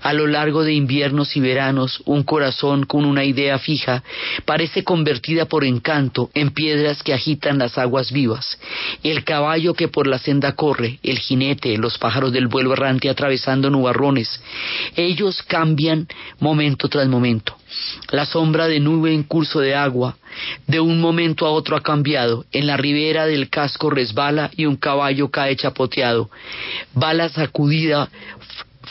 [0.00, 4.04] A lo largo de inviernos y veranos, un corazón con una idea fija
[4.44, 8.58] parece convertida por encanto en piedras que agitan las aguas vivas.
[9.02, 13.70] El caballo que por la senda corre, el jinete, los pájaros del vuelo errante atravesando
[13.70, 14.40] nubarrones,
[14.94, 16.06] ellos cambian
[16.38, 17.56] momento tras momento.
[18.10, 20.16] La sombra de nube en curso de agua,
[20.66, 22.44] de un momento a otro ha cambiado.
[22.52, 26.30] En la ribera del casco resbala y un caballo cae chapoteado.
[27.00, 28.08] Va la sacudida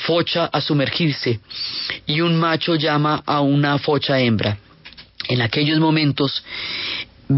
[0.05, 1.39] focha a sumergirse
[2.05, 4.57] y un macho llama a una focha hembra.
[5.27, 6.43] En aquellos momentos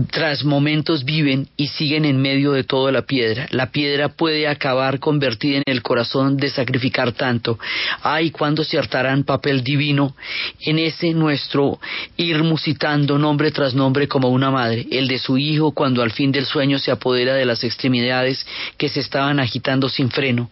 [0.10, 3.48] tras momentos viven y siguen en medio de toda la piedra.
[3.52, 7.60] La piedra puede acabar convertida en el corazón de sacrificar tanto.
[8.02, 10.16] Ay, cuando se hartarán papel divino
[10.62, 11.80] en ese nuestro
[12.16, 16.32] ir musitando nombre tras nombre como una madre, el de su hijo cuando al fin
[16.32, 18.46] del sueño se apodera de las extremidades
[18.78, 20.50] que se estaban agitando sin freno.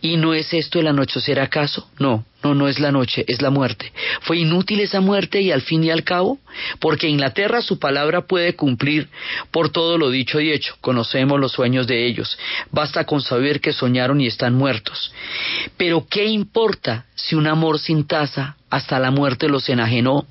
[0.00, 1.88] ¿Y no es esto el anochecer acaso?
[2.00, 3.90] No, no, no es la noche, es la muerte.
[4.20, 6.38] ¿Fue inútil esa muerte y al fin y al cabo?
[6.78, 9.08] Porque Inglaterra su palabra puede cumplir
[9.50, 10.76] por todo lo dicho y hecho.
[10.82, 12.38] Conocemos los sueños de ellos.
[12.70, 15.12] Basta con saber que soñaron y están muertos.
[15.78, 20.26] Pero ¿qué importa si un amor sin tasa hasta la muerte los enajenó?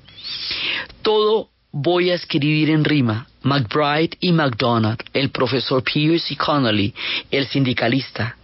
[1.02, 3.26] Todo voy a escribir en rima.
[3.42, 6.94] McBride y MacDonald, el profesor Pierce y Connolly,
[7.30, 8.36] el sindicalista.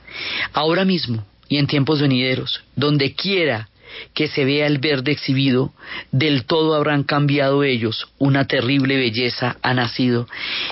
[0.52, 3.68] Ahora mismo, y en tiempos venideros, donde quiera
[4.14, 5.72] que se vea el verde exhibido,
[6.12, 10.28] del todo habrán cambiado ellos, una terrible belleza ha nacido.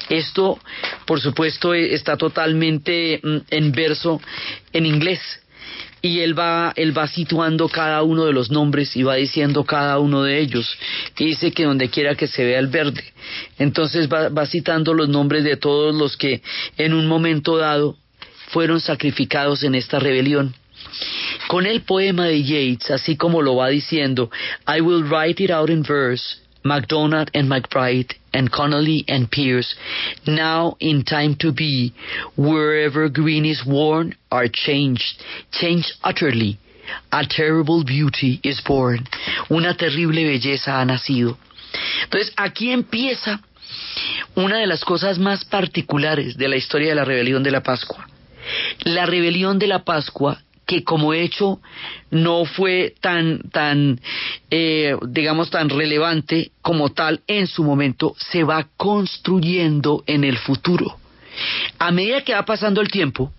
[0.08, 0.60] Esto,
[1.04, 4.22] por supuesto, está totalmente mm, en verso
[4.72, 5.20] en inglés.
[6.00, 9.98] Y él va, él va situando cada uno de los nombres y va diciendo cada
[9.98, 10.78] uno de ellos.
[11.18, 13.02] Y dice que donde quiera que se vea el verde.
[13.58, 16.40] Entonces va, va citando los nombres de todos los que
[16.76, 17.96] en un momento dado
[18.50, 20.54] fueron sacrificados en esta rebelión.
[21.48, 24.30] Con el poema de Yates, así como lo va diciendo,
[24.66, 29.74] I will write it out in verse, MacDonald and McBride and Connolly and Pierce,
[30.26, 31.92] now in time to be,
[32.36, 36.58] wherever green is worn, are changed, changed utterly.
[37.12, 39.06] A terrible beauty is born.
[39.50, 41.36] Una terrible belleza ha nacido.
[42.04, 43.40] Entonces aquí empieza
[44.34, 48.08] una de las cosas más particulares de la historia de la rebelión de la Pascua.
[48.84, 51.60] La rebelión de la Pascua que como hecho
[52.10, 53.98] no fue tan, tan,
[54.50, 60.98] eh, digamos, tan relevante como tal en su momento, se va construyendo en el futuro.
[61.78, 63.32] A medida que va pasando el tiempo,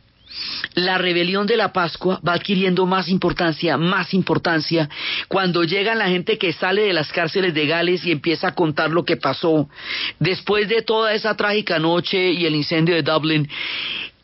[0.73, 4.89] la rebelión de la Pascua va adquiriendo más importancia, más importancia,
[5.27, 8.89] cuando llega la gente que sale de las cárceles de Gales y empieza a contar
[8.89, 9.69] lo que pasó
[10.19, 13.47] después de toda esa trágica noche y el incendio de Dublin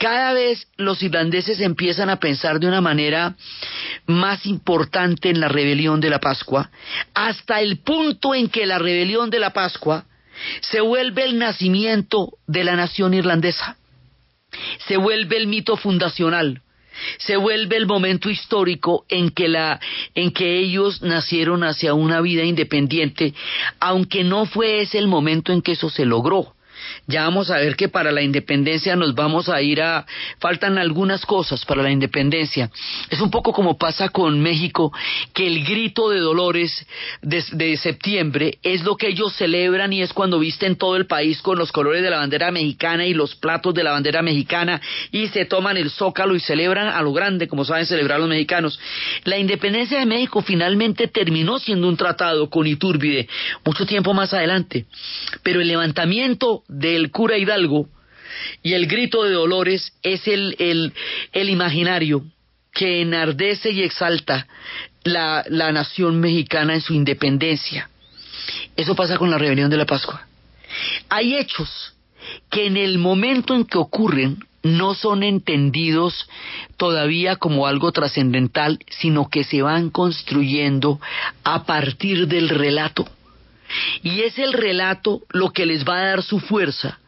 [0.05, 3.35] cada vez los irlandeses empiezan a pensar de una manera
[4.05, 6.69] más importante en la rebelión de la Pascua,
[7.15, 10.05] hasta el punto en que la rebelión de la Pascua
[10.61, 13.77] se vuelve el nacimiento de la nación irlandesa,
[14.87, 16.61] se vuelve el mito fundacional,
[17.17, 19.79] se vuelve el momento histórico en que, la,
[20.13, 23.33] en que ellos nacieron hacia una vida independiente,
[23.79, 26.54] aunque no fue ese el momento en que eso se logró
[27.07, 30.05] ya vamos a ver que para la independencia nos vamos a ir a...
[30.39, 32.71] Faltan algunas cosas para la independencia.
[33.09, 34.91] Es un poco como pasa con México,
[35.33, 36.85] que el grito de Dolores
[37.21, 41.41] de, de septiembre es lo que ellos celebran y es cuando visten todo el país
[41.41, 45.27] con los colores de la bandera mexicana y los platos de la bandera mexicana y
[45.27, 48.79] se toman el zócalo y celebran a lo grande, como saben celebrar los mexicanos.
[49.23, 53.27] La independencia de México finalmente terminó siendo un tratado con Iturbide
[53.63, 54.85] mucho tiempo más adelante,
[55.43, 56.63] pero el levantamiento
[56.95, 57.87] del cura Hidalgo
[58.63, 60.93] y el grito de Dolores es el, el,
[61.31, 62.23] el imaginario
[62.73, 64.47] que enardece y exalta
[65.03, 67.89] la, la nación mexicana en su independencia.
[68.75, 70.27] Eso pasa con la rebelión de la Pascua.
[71.09, 71.93] Hay hechos
[72.49, 76.27] que en el momento en que ocurren no son entendidos
[76.75, 80.99] todavía como algo trascendental, sino que se van construyendo
[81.43, 83.07] a partir del relato.
[84.03, 86.99] Y es el relato lo que les va a dar su fuerza.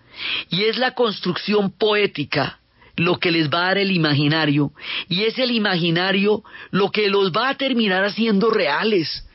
[0.50, 2.60] Y es la construcción poética
[2.96, 4.72] lo que les va a dar el imaginario.
[5.08, 9.26] Y es el imaginario lo que los va a terminar haciendo reales.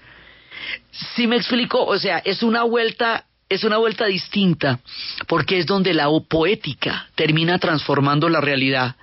[1.15, 1.85] Si me explico?
[1.85, 4.81] O sea, es una vuelta es una vuelta distinta
[5.29, 8.97] porque es donde la poética termina transformando la realidad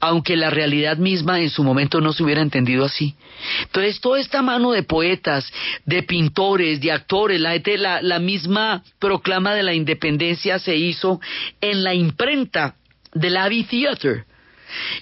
[0.00, 3.14] aunque la realidad misma en su momento no se hubiera entendido así.
[3.62, 5.52] Entonces, toda esta mano de poetas,
[5.84, 11.20] de pintores, de actores, la, la, misma proclama de la independencia se hizo
[11.60, 12.76] en la imprenta
[13.12, 14.24] del Abbey Theater.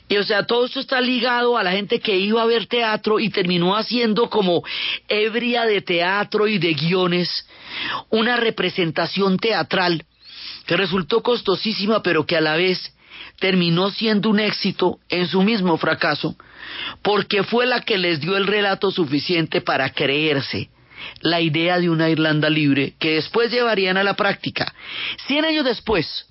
[0.09, 3.21] Y o sea, todo esto está ligado a la gente que iba a ver teatro
[3.21, 4.65] y terminó haciendo como
[5.09, 7.47] ebria de teatro y de guiones
[8.09, 10.05] una representación teatral
[10.67, 12.93] que resultó costosísima pero que a la vez
[13.41, 16.37] terminó siendo un éxito en su mismo fracaso,
[17.03, 20.71] porque fue la que les dio el relato suficiente para creerse
[21.23, 24.75] la idea de una Irlanda libre que después llevarían a la práctica.
[25.27, 26.27] Cien años después,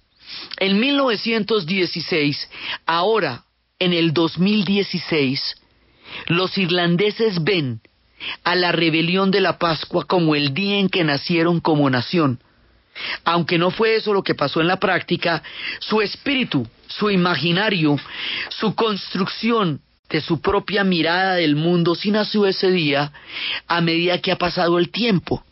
[0.57, 2.49] en 1916,
[2.85, 3.43] ahora
[3.79, 5.55] en el 2016,
[6.27, 7.81] los irlandeses ven
[8.43, 12.39] a la rebelión de la Pascua como el día en que nacieron como nación.
[13.23, 15.41] Aunque no fue eso lo que pasó en la práctica,
[15.79, 17.97] su espíritu, su imaginario,
[18.49, 23.13] su construcción de su propia mirada del mundo sí nació ese día
[23.67, 25.43] a medida que ha pasado el tiempo.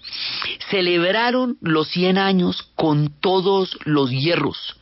[0.70, 4.78] Celebraron los 100 años con todos los hierros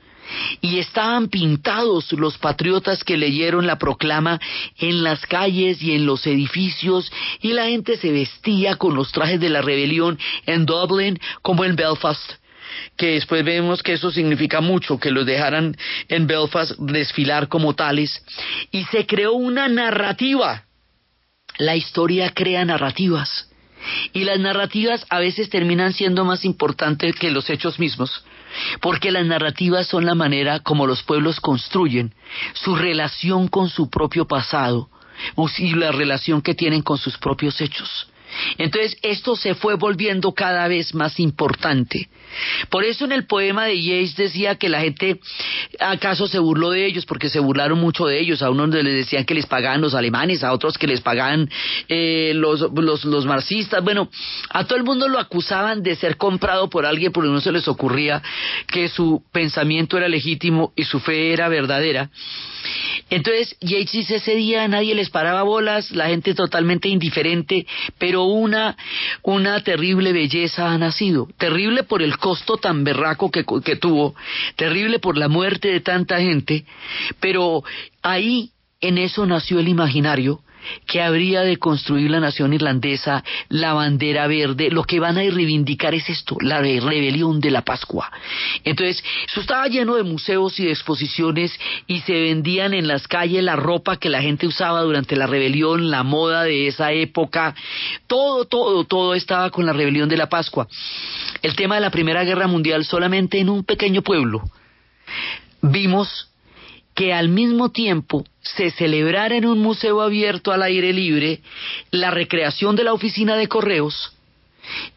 [0.61, 4.39] y estaban pintados los patriotas que leyeron la proclama
[4.79, 9.39] en las calles y en los edificios y la gente se vestía con los trajes
[9.39, 12.33] de la rebelión en Dublin como en Belfast
[12.97, 15.75] que después vemos que eso significa mucho, que los dejaran
[16.07, 18.23] en Belfast desfilar como tales,
[18.71, 20.63] y se creó una narrativa.
[21.57, 23.49] La historia crea narrativas,
[24.13, 28.23] y las narrativas a veces terminan siendo más importantes que los hechos mismos,
[28.81, 32.13] porque las narrativas son la manera como los pueblos construyen
[32.53, 34.89] su relación con su propio pasado
[35.57, 38.07] y la relación que tienen con sus propios hechos.
[38.57, 42.09] Entonces esto se fue volviendo cada vez más importante.
[42.69, 45.19] Por eso en el poema de Yeats decía que la gente
[45.79, 48.41] acaso se burló de ellos porque se burlaron mucho de ellos.
[48.41, 51.49] A unos les decían que les pagaban los alemanes, a otros que les pagaban
[51.87, 53.83] eh, los, los, los marxistas.
[53.83, 54.09] Bueno,
[54.49, 57.67] a todo el mundo lo acusaban de ser comprado por alguien porque no se les
[57.67, 58.21] ocurría
[58.67, 62.09] que su pensamiento era legítimo y su fe era verdadera.
[63.09, 67.67] Entonces, Yates dice, ese día nadie les paraba bolas, la gente totalmente indiferente,
[67.99, 68.77] pero una,
[69.23, 71.27] una terrible belleza ha nacido.
[71.37, 74.15] Terrible por el costo tan berraco que, que tuvo,
[74.55, 76.65] terrible por la muerte de tanta gente,
[77.19, 77.63] pero
[78.01, 78.51] ahí
[78.81, 80.41] en eso nació el imaginario
[80.85, 85.93] que habría de construir la nación irlandesa, la bandera verde, lo que van a reivindicar
[85.93, 88.11] es esto, la rebelión de la Pascua.
[88.63, 91.51] Entonces, eso estaba lleno de museos y de exposiciones
[91.87, 95.89] y se vendían en las calles la ropa que la gente usaba durante la rebelión,
[95.89, 97.55] la moda de esa época,
[98.07, 100.67] todo, todo, todo estaba con la rebelión de la Pascua.
[101.41, 104.43] El tema de la Primera Guerra Mundial solamente en un pequeño pueblo.
[105.61, 106.29] Vimos
[106.95, 111.41] que al mismo tiempo se celebrara en un museo abierto al aire libre
[111.91, 114.13] la recreación de la oficina de correos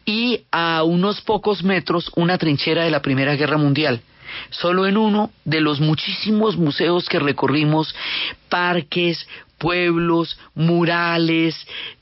[0.05, 4.01] y a unos pocos metros una trinchera de la Primera Guerra Mundial.
[4.49, 7.93] Solo en uno de los muchísimos museos que recorrimos,
[8.47, 9.27] parques,
[9.57, 11.55] pueblos, murales,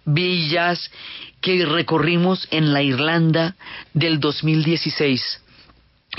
[0.06, 0.91] villas
[1.41, 3.56] que recorrimos en la Irlanda
[3.93, 5.41] del 2016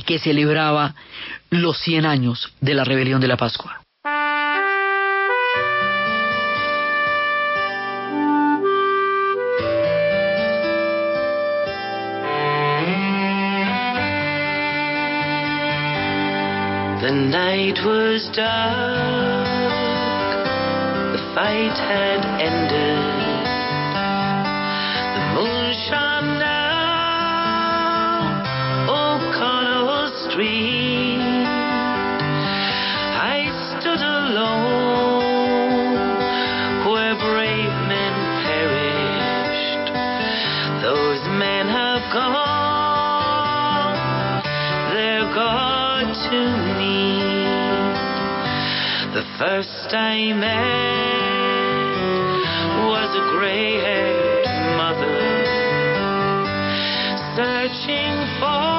[0.07, 0.95] que celebraba
[1.51, 3.80] los 100 años de la rebelión de la Pascua.
[17.01, 19.46] The night was dark,
[21.12, 22.99] the fight had ended.
[25.14, 26.68] The moon shone down
[28.90, 30.68] O'Connell Street.
[49.39, 50.49] First I met
[52.91, 55.18] was a gray haired mother
[57.36, 58.78] searching for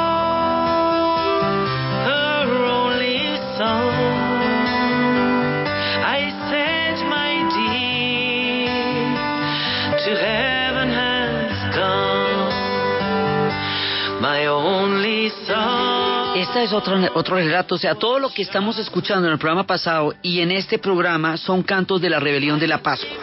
[16.49, 19.67] Esta es otro, otro relato, o sea, todo lo que estamos escuchando en el programa
[19.67, 23.18] pasado y en este programa son cantos de la rebelión de la Pascua.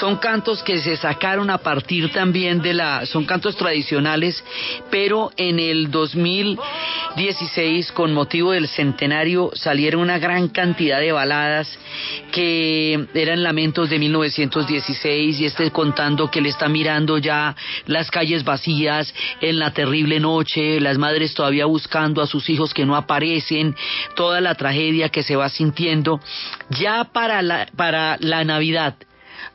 [0.00, 4.44] Son cantos que se sacaron a partir también de la, son cantos tradicionales,
[4.90, 11.76] pero en el 2016, con motivo del centenario, salieron una gran cantidad de baladas
[12.30, 18.44] que eran lamentos de 1916 y este contando que le está mirando ya las calles
[18.44, 23.74] vacías en la terrible noche, las madres todavía buscando a sus hijos que no aparecen,
[24.14, 26.20] toda la tragedia que se va sintiendo.
[26.70, 28.94] Ya para la, para la Navidad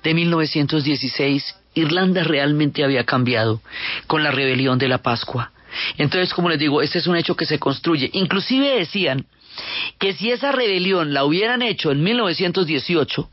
[0.02, 3.62] de 1916, Irlanda realmente había cambiado
[4.08, 5.52] con la rebelión de la Pascua.
[5.98, 8.10] Entonces, como les digo, este es un hecho que se construye.
[8.14, 9.26] Inclusive decían
[10.00, 13.30] que si esa rebelión la hubieran hecho en 1918,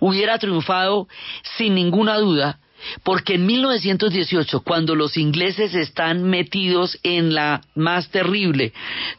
[0.00, 1.08] hubiera triunfado
[1.56, 2.58] sin ninguna duda,
[3.04, 8.72] porque en 1918, cuando los ingleses están metidos en la más terrible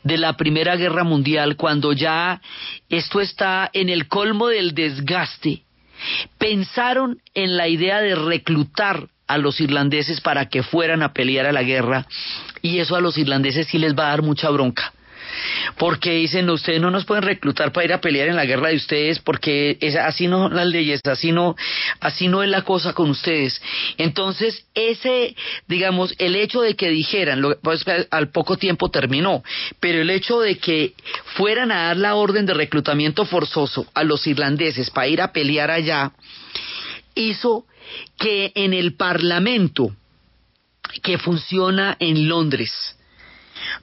[0.03, 2.41] de la Primera Guerra Mundial, cuando ya
[2.89, 5.63] esto está en el colmo del desgaste,
[6.37, 11.51] pensaron en la idea de reclutar a los irlandeses para que fueran a pelear a
[11.53, 12.07] la guerra
[12.61, 14.93] y eso a los irlandeses sí les va a dar mucha bronca
[15.77, 18.75] porque dicen ustedes no nos pueden reclutar para ir a pelear en la guerra de
[18.75, 21.55] ustedes porque es, así no las leyes así no
[21.99, 23.61] así no es la cosa con ustedes
[23.97, 25.35] entonces ese
[25.67, 29.43] digamos el hecho de que dijeran lo, pues, al poco tiempo terminó
[29.79, 30.93] pero el hecho de que
[31.35, 35.71] fueran a dar la orden de reclutamiento forzoso a los irlandeses para ir a pelear
[35.71, 36.11] allá
[37.15, 37.65] hizo
[38.17, 39.95] que en el parlamento
[41.01, 42.71] que funciona en Londres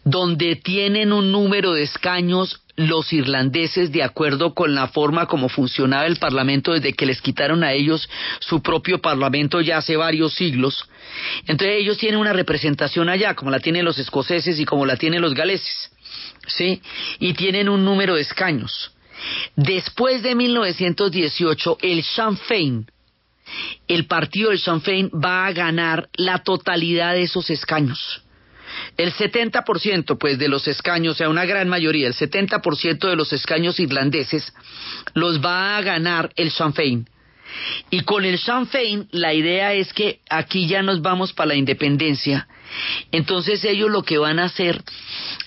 [0.05, 6.07] donde tienen un número de escaños los irlandeses de acuerdo con la forma como funcionaba
[6.07, 8.09] el Parlamento desde que les quitaron a ellos
[8.39, 10.89] su propio Parlamento ya hace varios siglos.
[11.47, 15.21] Entonces ellos tienen una representación allá, como la tienen los escoceses y como la tienen
[15.21, 15.91] los galeses,
[16.47, 16.81] ¿sí?
[17.19, 18.93] Y tienen un número de escaños.
[19.57, 22.87] Después de 1918, el Sinn Féin,
[23.89, 28.23] el partido del Sinn Féin va a ganar la totalidad de esos escaños.
[28.97, 33.33] El 70% pues de los escaños, o sea, una gran mayoría, el 70% de los
[33.33, 34.53] escaños irlandeses
[35.15, 37.09] los va a ganar el Sinn Féin.
[37.91, 41.55] Y con el Sinn Féin la idea es que aquí ya nos vamos para la
[41.57, 42.47] independencia.
[43.11, 44.83] Entonces ellos lo que van a hacer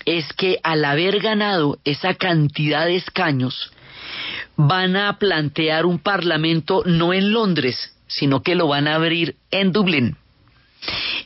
[0.05, 3.71] es que al haber ganado esa cantidad de escaños,
[4.55, 9.71] van a plantear un parlamento no en Londres, sino que lo van a abrir en
[9.71, 10.17] Dublín.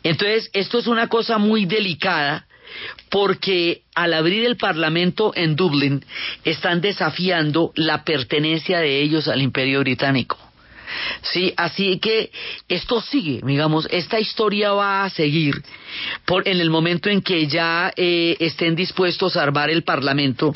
[0.07, 2.47] Entonces, esto es una cosa muy delicada
[3.09, 6.05] porque al abrir el Parlamento en Dublín
[6.45, 10.37] están desafiando la pertenencia de ellos al Imperio Británico.
[11.21, 12.31] Sí, así que
[12.69, 15.61] esto sigue, digamos, esta historia va a seguir
[16.23, 20.53] por, en el momento en que ya eh, estén dispuestos a armar el Parlamento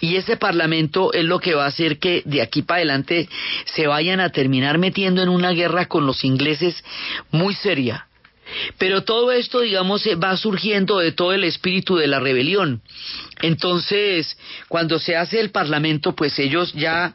[0.00, 3.28] y ese Parlamento es lo que va a hacer que de aquí para adelante
[3.66, 6.82] se vayan a terminar metiendo en una guerra con los ingleses
[7.30, 8.08] muy seria
[8.78, 12.82] pero todo esto, digamos, va surgiendo de todo el espíritu de la rebelión.
[13.42, 14.36] Entonces,
[14.68, 17.14] cuando se hace el Parlamento, pues ellos ya,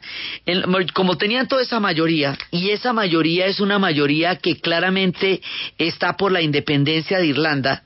[0.94, 5.40] como tenían toda esa mayoría, y esa mayoría es una mayoría que claramente
[5.78, 7.84] está por la independencia de Irlanda,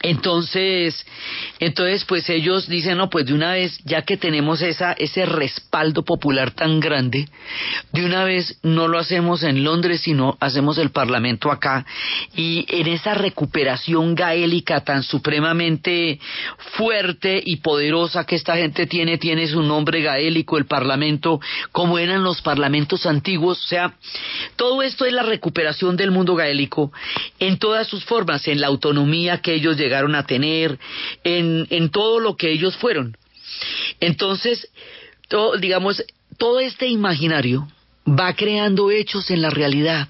[0.00, 1.04] entonces,
[1.58, 6.04] entonces, pues ellos dicen, no, pues de una vez, ya que tenemos esa, ese respaldo
[6.04, 7.28] popular tan grande,
[7.92, 11.84] de una vez no lo hacemos en Londres, sino hacemos el Parlamento acá.
[12.36, 16.20] Y en esa recuperación gaélica tan supremamente
[16.76, 21.40] fuerte y poderosa que esta gente tiene, tiene su nombre gaélico, el Parlamento,
[21.72, 23.58] como eran los parlamentos antiguos.
[23.64, 23.94] O sea,
[24.54, 26.92] todo esto es la recuperación del mundo gaélico
[27.40, 29.76] en todas sus formas, en la autonomía que ellos
[30.14, 30.78] a tener,
[31.24, 33.16] en, en todo lo que ellos fueron.
[34.00, 34.68] Entonces,
[35.28, 36.04] todo, digamos,
[36.36, 37.68] todo este imaginario
[38.06, 40.08] va creando hechos en la realidad.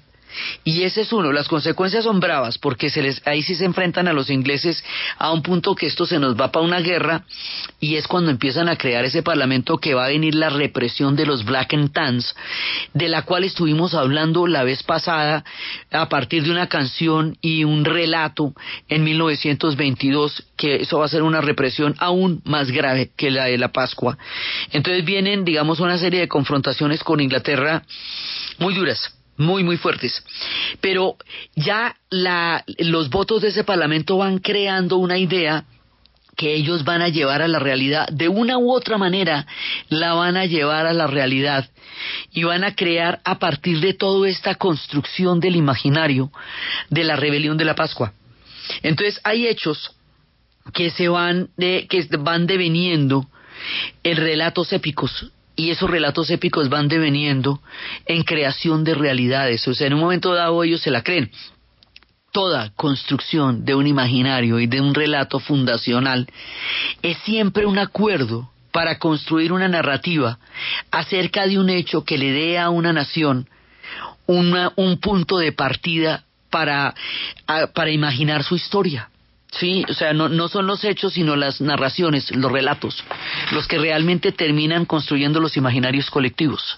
[0.63, 1.31] Y ese es uno.
[1.31, 4.83] Las consecuencias son bravas porque se les, ahí sí se enfrentan a los ingleses
[5.17, 7.23] a un punto que esto se nos va para una guerra
[7.79, 11.25] y es cuando empiezan a crear ese parlamento que va a venir la represión de
[11.25, 12.35] los Black and Tans,
[12.93, 15.43] de la cual estuvimos hablando la vez pasada
[15.91, 18.53] a partir de una canción y un relato
[18.87, 23.57] en 1922 que eso va a ser una represión aún más grave que la de
[23.57, 24.17] la Pascua.
[24.71, 27.83] Entonces vienen, digamos, una serie de confrontaciones con Inglaterra
[28.57, 30.23] muy duras muy, muy fuertes.
[30.81, 31.15] Pero
[31.55, 35.65] ya la, los votos de ese Parlamento van creando una idea
[36.35, 39.45] que ellos van a llevar a la realidad, de una u otra manera
[39.89, 41.69] la van a llevar a la realidad
[42.31, 46.31] y van a crear a partir de toda esta construcción del imaginario
[46.89, 48.13] de la rebelión de la Pascua.
[48.83, 49.91] Entonces hay hechos
[50.73, 53.27] que se van de, que van deveniendo
[54.03, 57.59] en relatos épicos y esos relatos épicos van deveniendo
[58.05, 59.67] en creación de realidades.
[59.67, 61.29] O sea, en un momento dado ellos se la creen.
[62.31, 66.27] Toda construcción de un imaginario y de un relato fundacional
[67.01, 70.37] es siempre un acuerdo para construir una narrativa
[70.91, 73.47] acerca de un hecho que le dé a una nación
[74.27, 76.93] una- un punto de partida para,
[77.47, 79.09] a- para imaginar su historia.
[79.51, 83.03] Sí, o sea, no, no son los hechos, sino las narraciones, los relatos,
[83.51, 86.77] los que realmente terminan construyendo los imaginarios colectivos.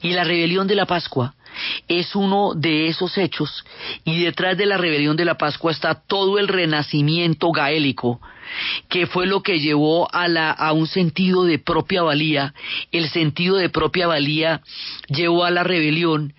[0.00, 1.34] Y la rebelión de la Pascua
[1.86, 3.64] es uno de esos hechos,
[4.04, 8.20] y detrás de la rebelión de la Pascua está todo el renacimiento gaélico,
[8.88, 12.54] que fue lo que llevó a, la, a un sentido de propia valía,
[12.92, 14.62] el sentido de propia valía
[15.08, 16.34] llevó a la rebelión,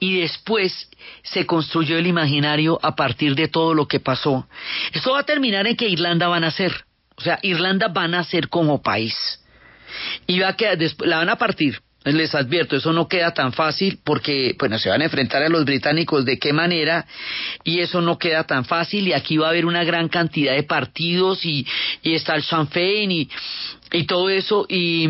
[0.00, 0.90] y después
[1.22, 4.46] se construyó el imaginario a partir de todo lo que pasó.
[4.92, 6.84] Esto va a terminar en que Irlanda va a nacer,
[7.16, 9.14] o sea, Irlanda va a nacer como país
[10.26, 11.80] y va a quedar, la van a partir.
[12.04, 15.64] Les advierto, eso no queda tan fácil porque, bueno, se van a enfrentar a los
[15.64, 17.06] británicos de qué manera
[17.64, 20.64] y eso no queda tan fácil y aquí va a haber una gran cantidad de
[20.64, 21.66] partidos y,
[22.02, 23.30] y está el Sinn Féin y,
[23.90, 25.08] y todo eso y,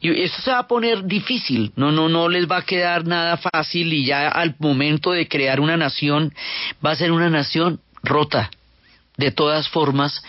[0.00, 3.38] y eso se va a poner difícil, no, no, no les va a quedar nada
[3.38, 6.34] fácil y ya al momento de crear una nación
[6.84, 8.50] va a ser una nación rota
[9.16, 10.22] de todas formas,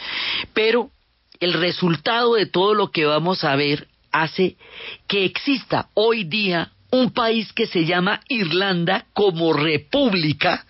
[0.54, 0.90] pero
[1.42, 4.58] el resultado de todo lo que vamos a ver hace
[5.08, 10.66] que exista hoy día un país que se llama Irlanda como república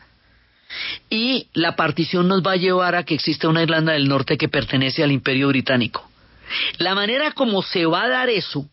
[1.09, 4.49] y la partición nos va a llevar a que exista una Irlanda del Norte que
[4.49, 6.09] pertenece al Imperio Británico.
[6.77, 8.65] La manera como se va a dar eso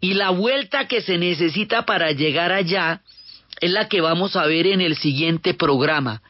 [0.00, 3.02] y la vuelta que se necesita para llegar allá
[3.60, 6.22] es la que vamos a ver en el siguiente programa.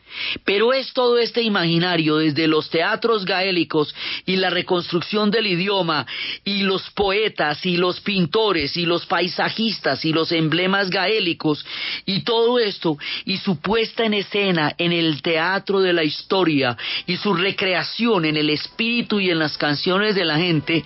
[0.44, 3.94] Pero es todo este imaginario desde los teatros gaélicos
[4.26, 6.06] y la reconstrucción del idioma
[6.44, 11.64] y los poetas y los pintores y los paisajistas y los emblemas gaélicos
[12.06, 17.16] y todo esto y su puesta en escena en el teatro de la historia y
[17.16, 20.84] su recreación en el espíritu y en las canciones de la gente,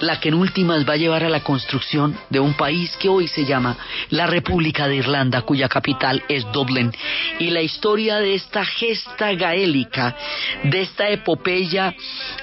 [0.00, 3.28] la que en últimas va a llevar a la construcción de un país que hoy
[3.28, 3.76] se llama
[4.10, 6.92] la República de Irlanda, cuya capital es Dublín.
[7.38, 10.16] Y la historia de esta gesta gaélica,
[10.64, 11.94] de esta epopeya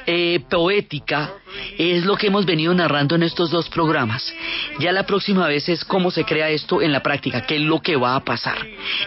[0.06, 1.34] eh, poética,
[1.78, 4.34] es lo que hemos venido narrando en estos dos programas.
[4.80, 7.82] Ya la próxima vez es cómo se crea esto en la práctica, qué es lo
[7.82, 8.58] que va a pasar.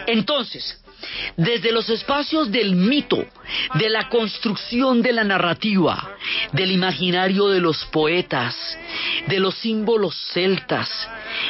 [0.05, 0.81] Entonces,
[1.35, 3.25] desde los espacios del mito,
[3.75, 6.15] de la construcción de la narrativa,
[6.51, 8.55] del imaginario de los poetas,
[9.27, 10.89] de los símbolos celtas,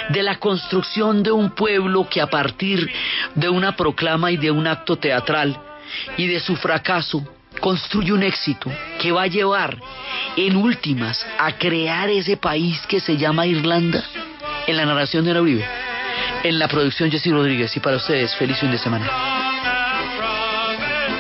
[0.10, 2.89] de la construcción de un pueblo que a partir
[3.36, 5.60] de una proclama y de un acto teatral
[6.18, 7.26] y de su fracaso
[7.60, 9.78] construye un éxito que va a llevar
[10.36, 14.03] en últimas a crear ese país que se llama Irlanda
[14.68, 15.66] en la narración de Ana Uribe,
[16.43, 19.46] en la producción Jessy Rodríguez y para ustedes feliz fin de semana.